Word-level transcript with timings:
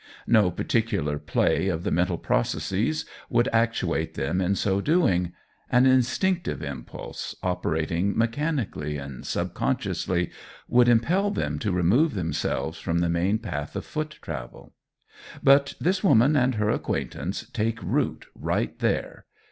No 0.25 0.49
particular 0.49 1.19
play 1.19 1.67
of 1.67 1.83
the 1.83 1.91
mental 1.91 2.17
processes 2.17 3.05
would 3.29 3.47
actuate 3.53 4.15
them 4.15 4.41
in 4.41 4.55
so 4.55 4.81
doing; 4.81 5.33
an 5.69 5.85
instinctive 5.85 6.63
impulse, 6.63 7.35
operating 7.43 8.17
mechanically 8.17 8.97
and 8.97 9.23
subconsciously, 9.27 10.31
would 10.67 10.87
impel 10.87 11.29
them 11.29 11.59
to 11.59 11.71
remove 11.71 12.15
themselves 12.15 12.79
from 12.79 12.97
the 12.97 13.09
main 13.09 13.37
path 13.37 13.75
of 13.75 13.85
foot 13.85 14.17
travel. 14.23 14.73
But 15.43 15.75
this 15.79 16.03
woman 16.03 16.35
and 16.35 16.55
her 16.55 16.71
acquaintance 16.71 17.47
take 17.53 17.77
root 17.83 18.25
right 18.33 18.79
there. 18.79 19.27